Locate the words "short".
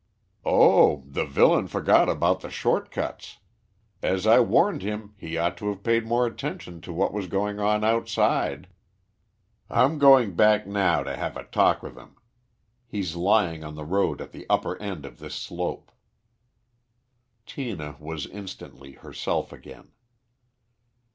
2.49-2.89